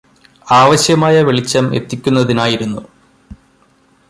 [0.47, 2.81] ആവശ്യമായ വെളിച്ചം എത്തിക്കുന്നതിനായിരുന്നു